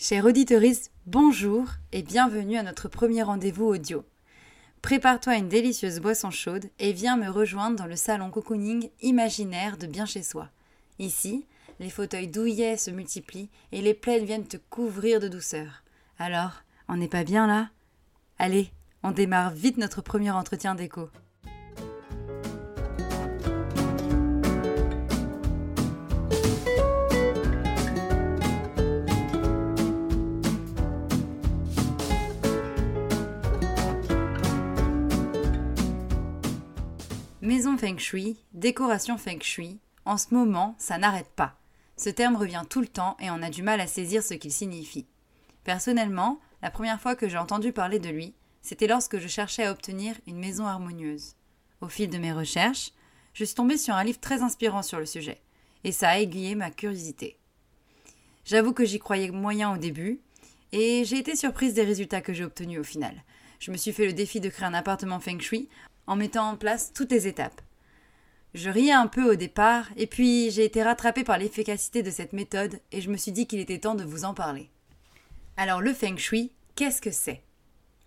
Chers 0.00 0.26
auditeurs, 0.26 0.62
bonjour 1.06 1.66
et 1.90 2.02
bienvenue 2.04 2.56
à 2.56 2.62
notre 2.62 2.86
premier 2.86 3.24
rendez-vous 3.24 3.64
audio. 3.64 4.04
Prépare-toi 4.80 5.34
une 5.34 5.48
délicieuse 5.48 5.98
boisson 5.98 6.30
chaude 6.30 6.66
et 6.78 6.92
viens 6.92 7.16
me 7.16 7.28
rejoindre 7.28 7.74
dans 7.74 7.86
le 7.86 7.96
salon 7.96 8.30
cocooning 8.30 8.90
imaginaire 9.02 9.76
de 9.76 9.88
bien 9.88 10.06
chez 10.06 10.22
soi. 10.22 10.50
Ici, 11.00 11.46
les 11.80 11.90
fauteuils 11.90 12.28
douillets 12.28 12.76
se 12.76 12.92
multiplient 12.92 13.48
et 13.72 13.82
les 13.82 13.92
plaines 13.92 14.24
viennent 14.24 14.46
te 14.46 14.56
couvrir 14.70 15.18
de 15.18 15.26
douceur. 15.26 15.82
Alors, 16.20 16.62
on 16.86 16.96
n'est 16.96 17.08
pas 17.08 17.24
bien 17.24 17.48
là? 17.48 17.68
Allez, 18.38 18.70
on 19.02 19.10
démarre 19.10 19.50
vite 19.50 19.78
notre 19.78 20.00
premier 20.00 20.30
entretien 20.30 20.76
d'écho. 20.76 21.10
Maison 37.48 37.78
Feng 37.78 37.96
Shui, 37.96 38.36
décoration 38.52 39.16
Feng 39.16 39.40
Shui, 39.40 39.78
en 40.04 40.18
ce 40.18 40.34
moment, 40.34 40.74
ça 40.76 40.98
n'arrête 40.98 41.30
pas. 41.34 41.58
Ce 41.96 42.10
terme 42.10 42.36
revient 42.36 42.64
tout 42.68 42.82
le 42.82 42.86
temps 42.86 43.16
et 43.20 43.30
on 43.30 43.40
a 43.40 43.48
du 43.48 43.62
mal 43.62 43.80
à 43.80 43.86
saisir 43.86 44.22
ce 44.22 44.34
qu'il 44.34 44.52
signifie. 44.52 45.06
Personnellement, 45.64 46.40
la 46.60 46.70
première 46.70 47.00
fois 47.00 47.16
que 47.16 47.26
j'ai 47.26 47.38
entendu 47.38 47.72
parler 47.72 48.00
de 48.00 48.10
lui, 48.10 48.34
c'était 48.60 48.86
lorsque 48.86 49.18
je 49.18 49.28
cherchais 49.28 49.64
à 49.64 49.72
obtenir 49.72 50.14
une 50.26 50.38
maison 50.38 50.66
harmonieuse. 50.66 51.36
Au 51.80 51.88
fil 51.88 52.10
de 52.10 52.18
mes 52.18 52.34
recherches, 52.34 52.92
je 53.32 53.44
suis 53.44 53.54
tombée 53.54 53.78
sur 53.78 53.94
un 53.94 54.04
livre 54.04 54.20
très 54.20 54.42
inspirant 54.42 54.82
sur 54.82 54.98
le 54.98 55.06
sujet, 55.06 55.40
et 55.84 55.92
ça 55.92 56.10
a 56.10 56.18
aiguillé 56.18 56.54
ma 56.54 56.70
curiosité. 56.70 57.38
J'avoue 58.44 58.74
que 58.74 58.84
j'y 58.84 58.98
croyais 58.98 59.30
moyen 59.30 59.72
au 59.72 59.78
début, 59.78 60.20
et 60.72 61.06
j'ai 61.06 61.16
été 61.16 61.34
surprise 61.34 61.72
des 61.72 61.84
résultats 61.84 62.20
que 62.20 62.34
j'ai 62.34 62.44
obtenus 62.44 62.80
au 62.80 62.84
final. 62.84 63.24
Je 63.58 63.72
me 63.72 63.76
suis 63.76 63.92
fait 63.92 64.06
le 64.06 64.12
défi 64.12 64.38
de 64.38 64.50
créer 64.50 64.66
un 64.66 64.74
appartement 64.74 65.18
feng 65.18 65.40
shui 65.40 65.68
en 66.08 66.16
mettant 66.16 66.50
en 66.50 66.56
place 66.56 66.92
toutes 66.92 67.12
les 67.12 67.28
étapes. 67.28 67.60
Je 68.54 68.70
riais 68.70 68.92
un 68.92 69.06
peu 69.06 69.30
au 69.30 69.36
départ, 69.36 69.86
et 69.96 70.06
puis 70.06 70.50
j'ai 70.50 70.64
été 70.64 70.82
rattrapée 70.82 71.22
par 71.22 71.38
l'efficacité 71.38 72.02
de 72.02 72.10
cette 72.10 72.32
méthode, 72.32 72.80
et 72.90 73.00
je 73.00 73.10
me 73.10 73.16
suis 73.16 73.30
dit 73.30 73.46
qu'il 73.46 73.60
était 73.60 73.78
temps 73.78 73.94
de 73.94 74.04
vous 74.04 74.24
en 74.24 74.34
parler. 74.34 74.70
Alors 75.56 75.82
le 75.82 75.92
feng 75.92 76.16
shui, 76.16 76.50
qu'est-ce 76.74 77.02
que 77.02 77.10
c'est? 77.10 77.42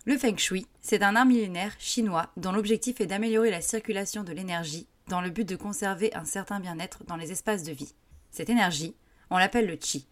Le 0.05 0.17
feng 0.17 0.35
shui, 0.35 0.65
c'est 0.81 1.03
un 1.03 1.15
art 1.15 1.27
millénaire 1.27 1.75
chinois 1.77 2.31
dont 2.37 2.51
l'objectif 2.51 2.99
est 3.01 3.05
d'améliorer 3.05 3.51
la 3.51 3.61
circulation 3.61 4.23
de 4.23 4.33
l'énergie 4.33 4.87
dans 5.07 5.21
le 5.21 5.29
but 5.29 5.47
de 5.47 5.55
conserver 5.55 6.13
un 6.15 6.25
certain 6.25 6.59
bien-être 6.59 7.03
dans 7.03 7.17
les 7.17 7.31
espaces 7.31 7.63
de 7.63 7.71
vie. 7.71 7.93
Cette 8.31 8.49
énergie, 8.49 8.95
on 9.29 9.37
l'appelle 9.37 9.67
le 9.67 9.77
chi. 9.79 10.07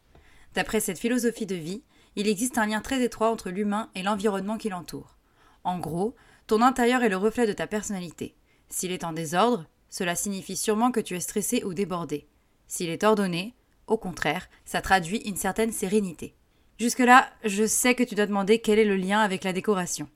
D'après 0.54 0.80
cette 0.80 1.00
philosophie 1.00 1.48
de 1.48 1.56
vie, 1.56 1.82
il 2.16 2.28
existe 2.28 2.60
un 2.60 2.67
lien 2.67 2.82
très 2.82 3.02
étroit 3.02 3.32
entre 3.32 3.50
l'humain 3.50 3.90
et 3.95 4.04
l'environnement 4.04 4.58
qui 4.58 4.70
l'entoure. 4.70 5.17
En 5.64 5.80
gros, 5.80 6.16
ton 6.50 6.64
intérieur 6.64 7.03
est 7.03 7.09
le 7.09 7.17
reflet 7.17 7.45
de 7.45 7.53
ta 7.53 7.67
personnalité. 7.67 8.33
S'il 8.69 8.92
est 8.92 9.03
en 9.03 9.14
désordre, 9.14 9.67
cela 9.92 10.16
signifie 10.16 10.55
sûrement 10.55 10.92
que 10.92 11.00
tu 11.00 11.16
es 11.16 11.19
stressé 11.19 11.64
ou 11.64 11.75
débordé. 11.75 12.28
S'il 12.67 12.89
est 12.89 13.03
ordonné, 13.03 13.53
au 13.86 13.97
contraire, 13.97 14.50
ça 14.66 14.81
traduit 14.81 15.20
une 15.20 15.36
certaine 15.36 15.72
sérénité. 15.72 16.33
Jusque-là, 16.80 17.30
je 17.45 17.67
sais 17.67 17.94
que 17.94 18.02
tu 18.02 18.16
dois 18.16 18.25
demander 18.25 18.61
quel 18.61 18.80
est 18.80 18.86
le 18.86 18.95
lien 18.95 19.20
avec 19.20 19.44
la 19.44 19.53
décoration. 19.53 20.09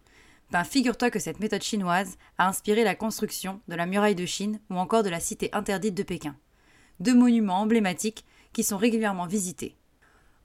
Ben, 0.49 0.63
figure-toi 0.63 1.11
que 1.11 1.19
cette 1.19 1.39
méthode 1.39 1.61
chinoise 1.61 2.17
a 2.39 2.47
inspiré 2.47 2.83
la 2.83 2.95
construction 2.95 3.61
de 3.67 3.75
la 3.75 3.85
muraille 3.85 4.15
de 4.15 4.25
Chine 4.25 4.59
ou 4.71 4.77
encore 4.77 5.03
de 5.03 5.09
la 5.09 5.19
cité 5.19 5.51
interdite 5.53 5.93
de 5.93 6.01
Pékin. 6.01 6.35
Deux 6.99 7.13
monuments 7.13 7.61
emblématiques 7.61 8.25
qui 8.53 8.63
sont 8.63 8.77
régulièrement 8.77 9.27
visités. 9.27 9.77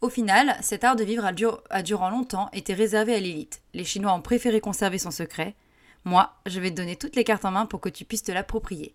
Au 0.02 0.10
final, 0.10 0.58
cet 0.60 0.84
art 0.84 0.96
de 0.96 1.04
vivre 1.04 1.24
a, 1.24 1.82
durant 1.82 2.10
longtemps 2.10 2.50
été 2.52 2.74
réservé 2.74 3.14
à 3.14 3.20
l'élite. 3.20 3.62
Les 3.72 3.84
Chinois 3.84 4.12
ont 4.12 4.20
préféré 4.20 4.60
conserver 4.60 4.98
son 4.98 5.10
secret, 5.10 5.56
moi, 6.04 6.34
je 6.46 6.60
vais 6.60 6.70
te 6.70 6.76
donner 6.76 6.96
toutes 6.96 7.16
les 7.16 7.24
cartes 7.24 7.44
en 7.44 7.50
main 7.50 7.66
pour 7.66 7.80
que 7.80 7.88
tu 7.88 8.04
puisses 8.04 8.22
te 8.22 8.32
l'approprier. 8.32 8.94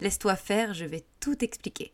Laisse-toi 0.00 0.36
faire, 0.36 0.74
je 0.74 0.84
vais 0.84 1.04
tout 1.20 1.44
expliquer. 1.44 1.92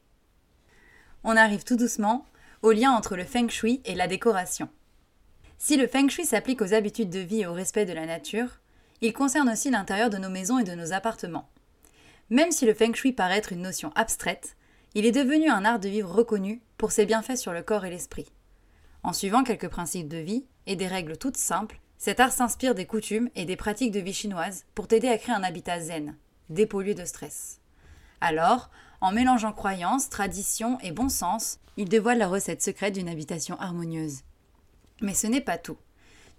On 1.25 1.37
arrive 1.37 1.65
tout 1.65 1.77
doucement 1.77 2.25
au 2.63 2.73
lien 2.73 2.93
entre 2.93 3.17
le 3.17 3.25
feng 3.25 3.49
shui 3.49 3.81
et 3.85 3.95
la 3.95 4.07
décoration. 4.07 4.69
Si 5.59 5.77
le 5.77 5.87
feng 5.87 6.09
shui 6.09 6.25
s'applique 6.25 6.63
aux 6.63 6.73
habitudes 6.73 7.11
de 7.11 7.19
vie 7.19 7.43
et 7.43 7.47
au 7.47 7.53
respect 7.53 7.85
de 7.85 7.93
la 7.93 8.07
nature, 8.07 8.61
il 9.03 9.13
concerne 9.13 9.51
aussi 9.51 9.71
l'intérieur 9.71 10.11
de 10.11 10.19
nos 10.19 10.31
maisons 10.31 10.59
et 10.59 10.65
de 10.65 10.75
nos 10.75 10.93
appartements. 10.93 11.49
Même 12.31 12.53
si 12.53 12.65
le 12.65 12.75
feng 12.75 12.95
shui 12.95 13.13
paraît 13.13 13.39
être 13.39 13.53
une 13.53 13.63
notion 13.63 13.93
abstraite, 13.95 14.57
il 14.95 15.07
est 15.07 15.13
devenu 15.13 15.49
un 15.49 15.65
art 15.65 15.81
de 15.81 15.89
vivre 15.89 16.11
reconnu 16.11 16.61
pour 16.77 16.93
ses 16.93 17.07
bienfaits 17.07 17.37
sur 17.37 17.53
le 17.53 17.63
corps 17.63 17.85
et 17.85 17.91
l'esprit. 17.91 18.33
En 19.03 19.13
suivant 19.13 19.45
quelques 19.45 19.69
principes 19.69 20.09
de 20.09 20.19
vie 20.19 20.47
et 20.67 20.77
des 20.77 20.87
règles 20.87 21.17
toutes 21.17 21.37
simples, 21.37 21.81
cet 22.01 22.19
art 22.19 22.33
s'inspire 22.33 22.75
des 22.75 22.87
coutumes 22.87 23.29
et 23.35 23.45
des 23.45 23.57
pratiques 23.57 23.93
de 23.93 24.01
vie 24.01 24.15
chinoises 24.15 24.65
pour 24.75 24.89
t'aider 24.89 25.09
à 25.09 25.19
créer 25.19 25.35
un 25.35 25.43
habitat 25.43 25.81
zen, 25.81 26.17
dépollué 26.49 26.95
de 26.95 27.05
stress. 27.05 27.61
Alors, 28.23 28.71
en 29.03 29.13
mélangeant 29.13 29.53
croyances, 29.53 30.09
traditions 30.09 30.81
et 30.81 30.93
bon 30.93 31.11
sens, 31.11 31.59
il 31.77 31.91
dévoile 31.91 32.17
la 32.17 32.27
recette 32.27 32.63
secrète 32.63 32.95
d'une 32.95 33.11
habitation 33.11 33.61
harmonieuse. 33.61 34.21
Mais 35.03 35.13
ce 35.13 35.27
n'est 35.27 35.43
pas 35.43 35.59
tout. 35.59 35.77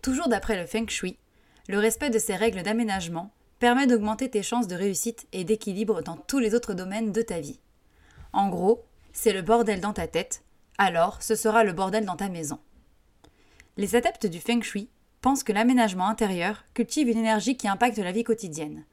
Toujours 0.01 0.29
d'après 0.29 0.59
le 0.59 0.65
Feng 0.65 0.89
Shui, 0.89 1.19
le 1.67 1.77
respect 1.77 2.09
de 2.09 2.17
ces 2.17 2.35
règles 2.35 2.63
d'aménagement 2.63 3.31
permet 3.59 3.85
d'augmenter 3.85 4.31
tes 4.31 4.41
chances 4.41 4.67
de 4.67 4.75
réussite 4.75 5.27
et 5.31 5.43
d'équilibre 5.43 6.01
dans 6.01 6.17
tous 6.17 6.39
les 6.39 6.55
autres 6.55 6.73
domaines 6.73 7.11
de 7.11 7.21
ta 7.21 7.39
vie. 7.39 7.59
En 8.33 8.49
gros, 8.49 8.83
c'est 9.13 9.31
le 9.31 9.43
bordel 9.43 9.79
dans 9.79 9.93
ta 9.93 10.07
tête, 10.07 10.43
alors 10.79 11.21
ce 11.21 11.35
sera 11.35 11.63
le 11.63 11.73
bordel 11.73 12.05
dans 12.05 12.15
ta 12.15 12.29
maison. 12.29 12.57
Les 13.77 13.95
adeptes 13.95 14.25
du 14.25 14.39
Feng 14.39 14.63
Shui 14.63 14.89
pensent 15.21 15.43
que 15.43 15.53
l'aménagement 15.53 16.07
intérieur 16.07 16.63
cultive 16.73 17.07
une 17.07 17.17
énergie 17.17 17.55
qui 17.55 17.67
impacte 17.67 17.97
la 17.97 18.11
vie 18.11 18.23
quotidienne. 18.23 18.83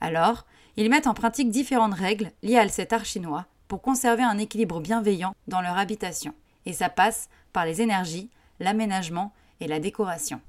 Alors, 0.00 0.46
ils 0.76 0.90
mettent 0.90 1.06
en 1.06 1.14
pratique 1.14 1.50
différentes 1.50 1.94
règles 1.94 2.30
liées 2.42 2.58
à 2.58 2.68
cet 2.68 2.92
art 2.92 3.04
chinois 3.04 3.46
pour 3.68 3.82
conserver 3.82 4.22
un 4.22 4.38
équilibre 4.38 4.80
bienveillant 4.80 5.34
dans 5.48 5.60
leur 5.60 5.78
habitation. 5.78 6.34
Et 6.66 6.72
ça 6.72 6.88
passe 6.88 7.28
par 7.52 7.64
les 7.64 7.82
énergies, 7.82 8.30
l'aménagement 8.60 9.32
et 9.60 9.66
la 9.66 9.80
décoration. 9.80 10.40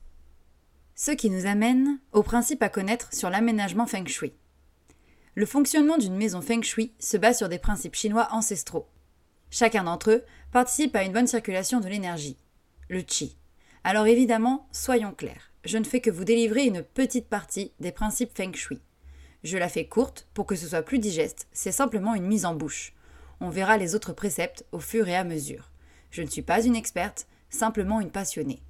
Ce 0.95 1.11
qui 1.11 1.29
nous 1.29 1.45
amène 1.45 1.99
au 2.13 2.23
principe 2.23 2.63
à 2.63 2.69
connaître 2.69 3.13
sur 3.13 3.29
l'aménagement 3.29 3.85
feng 3.85 4.07
shui. 4.07 4.33
Le 5.33 5.45
fonctionnement 5.45 5.97
d'une 5.97 6.15
maison 6.15 6.41
feng 6.41 6.61
shui 6.61 6.93
se 6.99 7.17
base 7.17 7.37
sur 7.37 7.49
des 7.49 7.59
principes 7.59 7.95
chinois 7.95 8.29
ancestraux. 8.31 8.87
Chacun 9.49 9.83
d'entre 9.83 10.11
eux 10.11 10.23
participe 10.51 10.95
à 10.95 11.03
une 11.03 11.11
bonne 11.11 11.27
circulation 11.27 11.81
de 11.81 11.87
l'énergie, 11.89 12.37
le 12.87 13.01
qi, 13.01 13.37
alors 13.85 14.07
évidemment, 14.07 14.67
soyons 14.71 15.13
clairs, 15.13 15.51
je 15.63 15.77
ne 15.77 15.83
fais 15.83 16.01
que 16.01 16.09
vous 16.09 16.23
délivrer 16.23 16.65
une 16.65 16.81
petite 16.81 17.27
partie 17.27 17.71
des 17.79 17.91
principes 17.91 18.35
feng 18.35 18.51
shui. 18.51 18.81
Je 19.43 19.59
la 19.59 19.69
fais 19.69 19.85
courte 19.85 20.27
pour 20.33 20.47
que 20.47 20.55
ce 20.55 20.67
soit 20.67 20.81
plus 20.81 20.97
digeste, 20.97 21.47
c'est 21.51 21.71
simplement 21.71 22.15
une 22.15 22.25
mise 22.25 22.47
en 22.47 22.55
bouche. 22.55 22.95
On 23.41 23.49
verra 23.49 23.77
les 23.77 23.93
autres 23.93 24.11
préceptes 24.11 24.65
au 24.71 24.79
fur 24.79 25.07
et 25.07 25.15
à 25.15 25.23
mesure. 25.23 25.69
Je 26.09 26.23
ne 26.23 26.27
suis 26.27 26.41
pas 26.41 26.63
une 26.63 26.75
experte, 26.75 27.27
simplement 27.51 28.01
une 28.01 28.09
passionnée. 28.09 28.63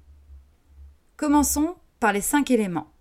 Commençons 1.16 1.76
par 1.98 2.12
les 2.12 2.20
cinq 2.20 2.50
éléments. 2.50 2.92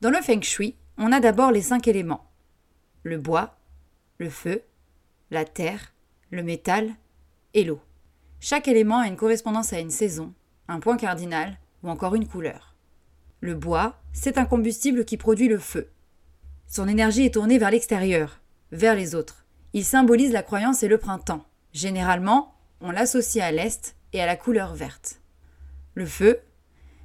Dans 0.00 0.10
le 0.10 0.22
feng 0.22 0.40
shui, 0.40 0.76
on 0.96 1.12
a 1.12 1.20
d'abord 1.20 1.52
les 1.52 1.60
cinq 1.60 1.86
éléments. 1.88 2.24
Le 3.02 3.18
bois, 3.18 3.58
le 4.16 4.30
feu, 4.30 4.62
la 5.30 5.44
terre, 5.44 5.92
le 6.30 6.42
métal 6.42 6.94
et 7.52 7.64
l'eau. 7.64 7.82
Chaque 8.40 8.66
élément 8.66 9.00
a 9.00 9.08
une 9.08 9.16
correspondance 9.16 9.74
à 9.74 9.80
une 9.80 9.90
saison, 9.90 10.32
un 10.68 10.80
point 10.80 10.96
cardinal 10.96 11.58
ou 11.82 11.90
encore 11.90 12.14
une 12.14 12.26
couleur. 12.26 12.74
Le 13.40 13.54
bois, 13.54 14.00
c'est 14.12 14.38
un 14.38 14.44
combustible 14.44 15.04
qui 15.04 15.16
produit 15.16 15.48
le 15.48 15.58
feu. 15.58 15.90
Son 16.66 16.88
énergie 16.88 17.26
est 17.26 17.34
tournée 17.34 17.58
vers 17.58 17.70
l'extérieur, 17.70 18.40
vers 18.72 18.94
les 18.94 19.14
autres. 19.14 19.44
Il 19.72 19.84
symbolise 19.84 20.32
la 20.32 20.42
croyance 20.42 20.82
et 20.82 20.88
le 20.88 20.98
printemps. 20.98 21.44
Généralement, 21.72 22.54
on 22.80 22.90
l'associe 22.90 23.44
à 23.44 23.52
l'Est 23.52 23.96
et 24.12 24.22
à 24.22 24.26
la 24.26 24.36
couleur 24.36 24.74
verte. 24.74 25.20
Le 25.94 26.06
feu, 26.06 26.40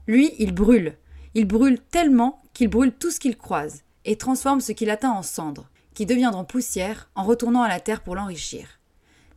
lui, 0.08 0.34
il 0.40 0.54
brûle. 0.54 0.96
Il 1.34 1.46
brûle 1.46 1.80
tellement 1.80 2.42
qu'il 2.54 2.70
brûle 2.70 2.92
tout 2.92 3.12
ce 3.12 3.20
qu'il 3.20 3.38
croise 3.38 3.84
et 4.06 4.16
transforme 4.16 4.62
ce 4.62 4.72
qu'il 4.72 4.90
atteint 4.90 5.12
en 5.12 5.22
cendres, 5.22 5.70
qui 5.94 6.06
deviendront 6.06 6.46
poussière 6.46 7.10
en 7.16 7.24
retournant 7.24 7.62
à 7.62 7.68
la 7.68 7.80
terre 7.80 8.02
pour 8.02 8.16
l'enrichir. 8.16 8.80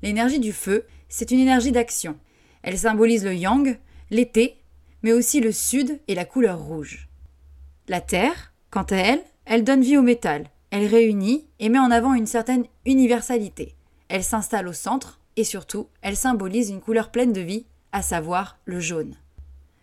L'énergie 0.03 0.41
du 0.41 0.53
feu, 0.53 0.87
c'est 1.09 1.31
une 1.31 1.41
énergie 1.41 1.73
d'action. 1.73 2.17
Elle 2.63 2.79
symbolise 2.79 3.25
le 3.25 3.35
yang, 3.35 3.79
l'été, 4.13 4.59
mais 5.03 5.13
aussi 5.13 5.41
le 5.41 5.53
sud 5.53 5.99
et 6.07 6.15
la 6.15 6.27
couleur 6.27 6.61
rouge. 6.61 7.09
La 7.89 8.01
Terre, 8.01 8.53
quant 8.71 8.83
à 8.83 8.97
elle, 8.97 9.23
elle 9.47 9.65
donne 9.65 9.81
vie 9.81 9.97
au 9.97 10.03
métal, 10.03 10.45
elle 10.71 10.87
réunit 10.87 11.47
et 11.59 11.69
met 11.69 11.79
en 11.79 11.91
avant 11.91 12.15
une 12.15 12.27
certaine 12.27 12.67
universalité. 12.85 13.75
Elle 14.09 14.23
s'installe 14.23 14.69
au 14.69 14.73
centre 14.73 15.19
et 15.37 15.45
surtout, 15.45 15.89
elle 16.03 16.17
symbolise 16.17 16.69
une 16.69 16.83
couleur 16.83 17.11
pleine 17.11 17.33
de 17.33 17.41
vie, 17.41 17.67
à 17.91 18.03
savoir 18.03 18.59
le 18.67 18.81
jaune. 18.81 19.17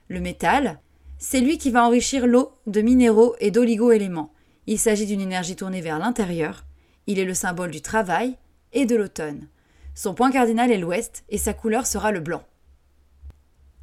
Le 0.07 0.19
métal, 0.19 0.79
c'est 1.17 1.41
lui 1.41 1.57
qui 1.57 1.71
va 1.71 1.83
enrichir 1.83 2.27
l'eau 2.27 2.51
de 2.67 2.81
minéraux 2.81 3.35
et 3.39 3.51
d'oligo-éléments. 3.51 4.31
Il 4.67 4.79
s'agit 4.79 5.07
d'une 5.07 5.21
énergie 5.21 5.55
tournée 5.55 5.81
vers 5.81 5.99
l'intérieur. 5.99 6.65
Il 7.07 7.17
est 7.17 7.25
le 7.25 7.33
symbole 7.33 7.71
du 7.71 7.81
travail 7.81 8.37
et 8.73 8.85
de 8.85 8.95
l'automne. 8.95 9.47
Son 9.95 10.13
point 10.13 10.31
cardinal 10.31 10.71
est 10.71 10.77
l'ouest 10.77 11.23
et 11.29 11.39
sa 11.39 11.53
couleur 11.53 11.87
sera 11.87 12.11
le 12.11 12.19
blanc. 12.19 12.43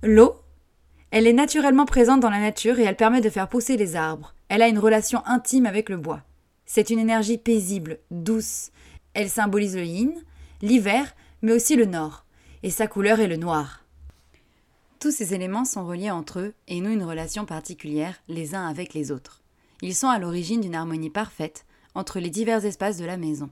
L'eau, 0.06 0.36
Elle 1.10 1.26
est 1.26 1.32
naturellement 1.32 1.84
présente 1.84 2.20
dans 2.20 2.30
la 2.30 2.38
nature 2.38 2.78
et 2.78 2.84
elle 2.84 2.94
permet 2.94 3.20
de 3.20 3.28
faire 3.28 3.48
pousser 3.48 3.76
les 3.76 3.96
arbres. 3.96 4.36
Elle 4.48 4.62
a 4.62 4.68
une 4.68 4.78
relation 4.78 5.20
intime 5.26 5.66
avec 5.66 5.88
le 5.88 5.96
bois. 5.96 6.22
C'est 6.64 6.90
une 6.90 7.00
énergie 7.00 7.38
paisible, 7.38 7.98
douce. 8.12 8.70
Elle 9.14 9.28
symbolise 9.28 9.74
le 9.74 9.84
yin, 9.84 10.12
l'hiver, 10.62 11.12
mais 11.42 11.50
aussi 11.50 11.74
le 11.74 11.86
nord. 11.86 12.24
Et 12.62 12.70
sa 12.70 12.86
couleur 12.86 13.18
est 13.18 13.26
le 13.26 13.36
noir. 13.36 13.84
Tous 15.00 15.10
ces 15.10 15.34
éléments 15.34 15.64
sont 15.64 15.84
reliés 15.84 16.12
entre 16.12 16.38
eux 16.38 16.54
et 16.68 16.80
nouent 16.80 16.92
une 16.92 17.02
relation 17.02 17.44
particulière 17.44 18.14
les 18.28 18.54
uns 18.54 18.68
avec 18.68 18.94
les 18.94 19.10
autres. 19.10 19.42
Ils 19.82 19.94
sont 19.94 20.08
à 20.08 20.20
l'origine 20.20 20.60
d'une 20.60 20.76
harmonie 20.76 21.10
parfaite 21.10 21.66
entre 21.96 22.20
les 22.20 22.30
divers 22.30 22.64
espaces 22.64 22.98
de 22.98 23.06
la 23.06 23.16
maison. 23.16 23.50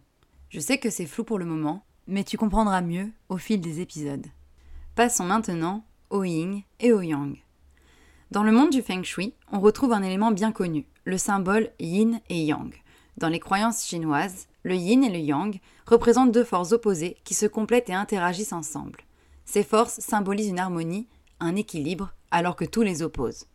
Je 0.51 0.61
sais 0.61 0.79
que 0.79 0.91
c'est 0.91 1.07
flou 1.07 1.25
pour 1.25 1.41
le 1.41 1.47
moment, 1.47 1.85
mais 2.07 2.23
tu 2.23 2.39
comprendras 2.39 2.81
mieux 2.81 3.11
au 3.29 3.39
fil 3.39 3.61
des 3.61 3.81
épisodes. 3.81 4.27
Passons 4.95 5.25
maintenant 5.25 5.85
au 6.15 6.23
yin 6.23 6.63
et 6.79 6.93
au 6.93 7.01
yang. 7.01 7.37
Dans 8.31 8.45
le 8.45 8.53
monde 8.53 8.71
du 8.71 8.83
feng 8.83 9.03
shui, 9.03 9.35
on 9.51 9.59
retrouve 9.59 9.93
un 9.93 10.03
élément 10.03 10.31
bien 10.31 10.53
connu, 10.53 10.87
le 11.03 11.19
symbole 11.19 11.73
yin 11.81 12.21
et 12.31 12.45
yang. 12.45 12.73
Dans 13.17 13.29
les 13.29 13.41
croyances 13.41 13.85
chinoises, 13.85 14.47
le 14.63 14.77
yin 14.77 15.03
et 15.03 15.11
le 15.11 15.19
yang 15.19 15.59
représentent 15.87 16.31
deux 16.31 16.45
forces 16.45 16.71
opposées 16.71 17.17
qui 17.25 17.35
se 17.35 17.47
complètent 17.47 17.91
et 17.91 17.95
interagissent 17.95 18.53
ensemble. 18.53 19.01
Ces 19.45 19.65
forces 19.65 19.99
symbolisent 19.99 20.49
une 20.49 20.61
harmonie, 20.61 21.09
un 21.41 21.57
équilibre, 21.57 22.15
alors 22.31 22.55
que 22.55 22.65
tout 22.65 22.83
les 22.83 23.03
oppose. 23.03 23.47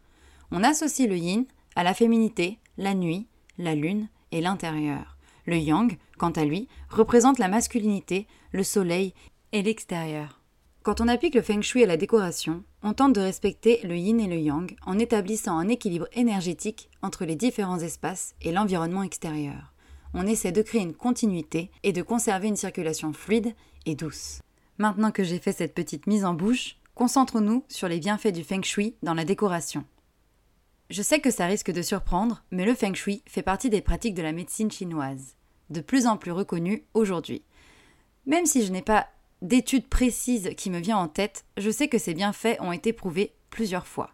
On 0.51 0.61
associe 0.61 1.07
le 1.07 1.15
yin 1.15 1.45
à 1.77 1.83
la 1.83 1.93
féminité, 1.93 2.59
la 2.77 2.93
nuit, 2.93 3.25
la 3.57 3.73
lune 3.73 4.09
et 4.33 4.41
l'intérieur. 4.41 5.15
Le 5.45 5.57
yang, 5.57 5.97
quant 6.17 6.31
à 6.31 6.43
lui, 6.43 6.67
représente 6.89 7.39
la 7.39 7.47
masculinité, 7.47 8.27
le 8.51 8.63
soleil 8.63 9.13
et 9.53 9.63
l'extérieur. 9.63 10.38
Quand 10.81 11.01
on 11.01 11.09
applique 11.09 11.35
le 11.35 11.41
feng 11.41 11.61
shui 11.61 11.83
à 11.83 11.87
la 11.87 11.97
décoration, 11.97 12.63
on 12.83 12.93
tente 12.93 13.13
de 13.13 13.19
respecter 13.19 13.81
le 13.83 13.97
yin 13.97 14.17
et 14.21 14.27
le 14.27 14.37
yang 14.37 14.75
en 14.85 14.97
établissant 14.97 15.57
un 15.57 15.67
équilibre 15.67 16.07
énergétique 16.13 16.89
entre 17.01 17.25
les 17.25 17.35
différents 17.35 17.79
espaces 17.79 18.33
et 18.41 18.53
l'environnement 18.53 19.03
extérieur. 19.03 19.73
On 20.13 20.25
essaie 20.25 20.53
de 20.53 20.61
créer 20.61 20.81
une 20.81 20.93
continuité 20.93 21.69
et 21.83 21.91
de 21.91 22.01
conserver 22.01 22.47
une 22.47 22.55
circulation 22.55 23.11
fluide 23.11 23.53
et 23.85 23.95
douce. 23.95 24.39
Maintenant 24.77 25.11
que 25.11 25.25
j'ai 25.25 25.39
fait 25.39 25.51
cette 25.51 25.75
petite 25.75 26.07
mise 26.07 26.23
en 26.23 26.33
bouche, 26.33 26.77
concentrons-nous 26.95 27.65
sur 27.67 27.89
les 27.89 27.99
bienfaits 27.99 28.31
du 28.33 28.45
feng 28.45 28.63
shui 28.63 28.95
dans 29.03 29.13
la 29.13 29.25
décoration. 29.25 29.83
Je 30.89 31.01
sais 31.01 31.19
que 31.19 31.29
ça 31.29 31.45
risque 31.45 31.71
de 31.71 31.81
surprendre, 31.81 32.41
mais 32.51 32.65
le 32.65 32.73
feng 32.73 32.95
shui 32.95 33.21
fait 33.27 33.43
partie 33.43 33.69
des 33.69 33.81
pratiques 33.81 34.15
de 34.15 34.23
la 34.23 34.31
médecine 34.31 34.71
chinoise, 34.71 35.35
de 35.69 35.81
plus 35.81 36.07
en 36.07 36.15
plus 36.15 36.31
reconnues 36.31 36.85
aujourd'hui. 36.93 37.43
Même 38.25 38.45
si 38.45 38.65
je 38.65 38.71
n'ai 38.71 38.81
pas 38.81 39.07
d'études 39.41 39.87
précises 39.87 40.51
qui 40.57 40.69
me 40.69 40.79
vient 40.79 40.97
en 40.97 41.07
tête, 41.07 41.45
je 41.57 41.69
sais 41.69 41.87
que 41.87 41.97
ces 41.97 42.13
bienfaits 42.13 42.57
ont 42.59 42.71
été 42.71 42.93
prouvés 42.93 43.33
plusieurs 43.49 43.87
fois. 43.87 44.11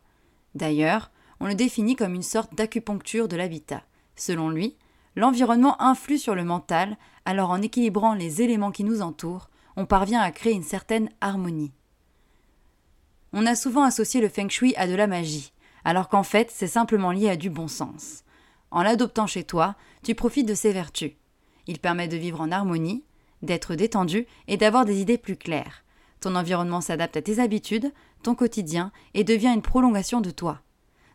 D'ailleurs, 0.53 1.11
on 1.39 1.47
le 1.47 1.55
définit 1.55 1.95
comme 1.95 2.13
une 2.13 2.23
sorte 2.23 2.55
d'acupuncture 2.55 3.27
de 3.27 3.35
l'habitat. 3.35 3.83
Selon 4.15 4.49
lui, 4.49 4.77
l'environnement 5.15 5.81
influe 5.81 6.17
sur 6.17 6.35
le 6.35 6.43
mental, 6.43 6.97
alors 7.25 7.49
en 7.49 7.61
équilibrant 7.61 8.13
les 8.13 8.41
éléments 8.41 8.71
qui 8.71 8.83
nous 8.83 9.01
entourent, 9.01 9.49
on 9.75 9.85
parvient 9.85 10.21
à 10.21 10.31
créer 10.31 10.53
une 10.53 10.63
certaine 10.63 11.09
harmonie. 11.21 11.73
On 13.33 13.45
a 13.45 13.55
souvent 13.55 13.83
associé 13.83 14.21
le 14.21 14.29
feng 14.29 14.49
shui 14.49 14.73
à 14.77 14.87
de 14.87 14.95
la 14.95 15.07
magie, 15.07 15.51
alors 15.83 16.07
qu'en 16.07 16.23
fait 16.23 16.49
c'est 16.51 16.67
simplement 16.67 17.11
lié 17.11 17.29
à 17.29 17.35
du 17.35 17.49
bon 17.49 17.67
sens. 17.67 18.23
En 18.71 18.83
l'adoptant 18.83 19.27
chez 19.27 19.43
toi, 19.43 19.75
tu 20.03 20.15
profites 20.15 20.47
de 20.47 20.53
ses 20.53 20.71
vertus. 20.71 21.11
Il 21.67 21.79
permet 21.79 22.07
de 22.07 22.17
vivre 22.17 22.41
en 22.41 22.51
harmonie, 22.51 23.03
d'être 23.45 23.75
détendu 23.75 24.27
et 24.47 24.57
d'avoir 24.57 24.85
des 24.85 24.99
idées 24.99 25.17
plus 25.17 25.37
claires. 25.37 25.83
Ton 26.19 26.35
environnement 26.35 26.81
s'adapte 26.81 27.17
à 27.17 27.21
tes 27.21 27.39
habitudes, 27.39 27.93
ton 28.23 28.35
quotidien, 28.35 28.91
et 29.13 29.23
devient 29.23 29.53
une 29.53 29.61
prolongation 29.61 30.21
de 30.21 30.31
toi. 30.31 30.61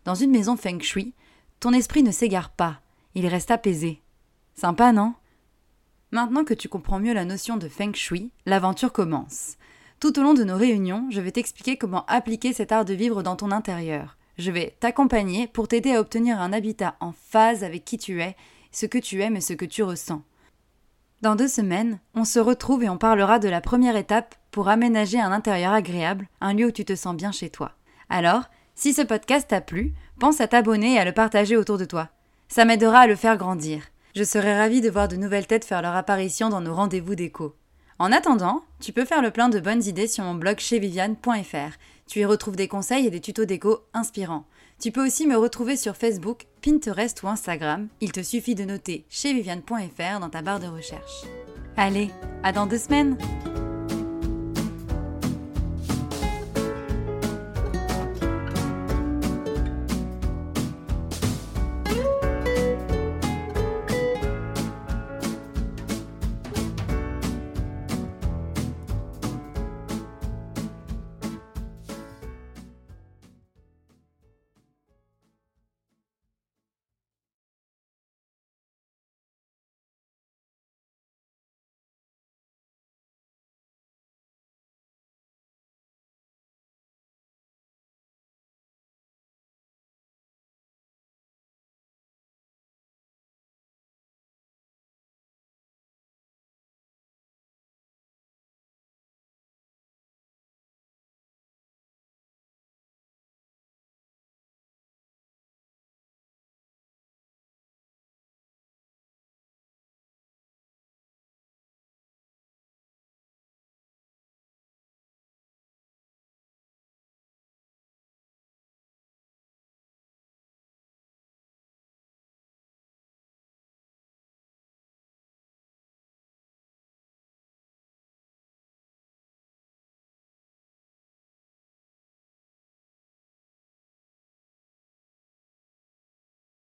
Dans 0.05 0.15
une 0.15 0.31
maison 0.31 0.57
feng 0.57 0.81
shui, 0.81 1.15
ton 1.59 1.73
esprit 1.73 2.03
ne 2.03 2.13
s'égare 2.13 2.51
pas, 2.51 2.81
il 3.15 3.27
reste 3.27 3.51
apaisé. 3.51 4.01
Sympa, 4.55 4.93
non? 4.93 5.15
Maintenant 6.13 6.45
que 6.45 6.55
tu 6.55 6.69
comprends 6.69 7.01
mieux 7.01 7.15
la 7.15 7.25
notion 7.25 7.57
de 7.57 7.69
feng 7.69 7.95
shui, 7.95 8.31
l'aventure 8.47 8.93
commence. 8.93 9.57
Tout 10.01 10.19
au 10.19 10.23
long 10.23 10.35
de 10.35 10.45
nos 10.45 10.57
réunions, 10.57 11.07
je 11.11 11.21
vais 11.21 11.31
t'expliquer 11.31 11.77
comment 11.77 12.07
appliquer 12.07 12.53
cet 12.53 12.73
art 12.73 12.85
de 12.85 12.95
vivre 12.95 13.23
dans 13.23 13.37
ton 13.37 13.51
intérieur. 13.51 14.17
Je 14.39 14.51
vais 14.51 14.75
t'accompagner 14.81 15.47
pour 15.47 15.69
t'aider 15.69 15.93
à 15.93 16.01
obtenir 16.01 16.41
un 16.41 16.53
habitat 16.53 16.97
en 17.01 17.13
phase 17.13 17.63
avec 17.63 17.85
qui 17.85 17.99
tu 17.99 18.23
es, 18.23 18.37
ce 18.73 18.87
que 18.87 18.99
tu 18.99 19.21
aimes 19.21 19.37
et 19.37 19.43
ce 19.43 19.53
que 19.53 19.67
tu 19.67 19.83
ressens. 19.83 20.23
Dans 21.23 21.37
deux 21.37 21.49
semaines, 21.49 21.99
on 22.15 22.25
se 22.25 22.39
retrouve 22.39 22.83
et 22.83 22.89
on 22.89 22.97
parlera 22.97 23.39
de 23.39 23.49
la 23.49 23.61
première 23.61 23.97
étape 23.97 24.35
pour 24.51 24.69
aménager 24.69 25.21
un 25.21 25.33
intérieur 25.33 25.75
agréable, 25.75 26.29
un 26.41 26.55
lieu 26.55 26.69
où 26.69 26.71
tu 26.71 26.87
te 26.87 26.95
sens 26.95 27.15
bien 27.15 27.31
chez 27.31 27.51
toi. 27.51 27.73
Alors, 28.09 28.45
si 28.75 28.95
ce 28.95 29.03
podcast 29.03 29.49
t'a 29.49 29.61
plu, 29.61 29.93
pense 30.19 30.41
à 30.41 30.49
t'abonner 30.49 30.95
et 30.95 30.99
à 30.99 31.05
le 31.05 31.13
partager 31.13 31.59
autour 31.59 31.77
de 31.77 31.85
toi. 31.85 32.09
Ça 32.49 32.65
m'aidera 32.65 33.01
à 33.01 33.07
le 33.07 33.17
faire 33.17 33.37
grandir. 33.37 33.83
Je 34.17 34.25
serai 34.25 34.57
ravie 34.57 34.81
de 34.81 34.89
voir 34.89 35.09
de 35.09 35.17
nouvelles 35.17 35.47
têtes 35.47 35.67
faire 35.67 35.83
leur 35.83 35.95
apparition 35.95 36.49
dans 36.49 36.63
nos 36.63 36.75
rendez-vous 36.75 37.15
d'écho. 37.15 37.55
En 37.99 38.13
attendant, 38.13 38.65
tu 38.81 38.95
peux 38.95 39.05
faire 39.05 39.21
le 39.21 39.31
plein 39.31 39.51
de 39.51 39.61
bonnes 39.61 39.85
idées 39.85 40.07
sur 40.07 40.25
mon 40.25 40.35
blog 40.35 40.59
chez 40.59 40.79
Viviane.fr. 40.79 41.77
Tu 42.07 42.21
y 42.21 42.25
retrouves 42.25 42.57
des 42.57 42.67
conseils 42.67 43.07
et 43.07 43.11
des 43.11 43.21
tutos 43.21 43.45
d'écho 43.45 43.81
inspirants. 43.93 44.47
Tu 44.81 44.93
peux 44.93 45.05
aussi 45.05 45.27
me 45.27 45.37
retrouver 45.37 45.77
sur 45.77 45.95
Facebook, 45.95 46.47
Pinterest 46.63 47.23
ou 47.23 47.29
Instagram. 47.29 47.89
Il 48.01 48.13
te 48.13 48.23
suffit 48.23 48.55
de 48.55 48.65
noter 48.65 49.05
chez 49.11 49.35
Viviane.fr 49.35 50.21
dans 50.21 50.31
ta 50.31 50.41
barre 50.41 50.61
de 50.61 50.69
recherche. 50.69 51.25
Allez, 51.77 52.09
à 52.43 52.53
dans 52.53 52.67
deux 52.67 52.79
semaines! 52.79 53.19